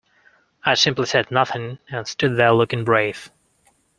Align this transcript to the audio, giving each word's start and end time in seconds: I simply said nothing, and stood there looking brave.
I 0.65 0.73
simply 0.73 1.05
said 1.05 1.29
nothing, 1.29 1.77
and 1.91 2.07
stood 2.07 2.35
there 2.35 2.53
looking 2.53 2.83
brave. 2.83 3.29